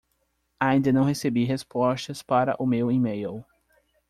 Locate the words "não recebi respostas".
0.91-2.23